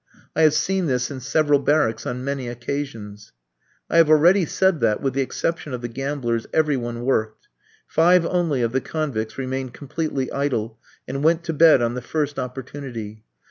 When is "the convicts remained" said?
8.71-9.75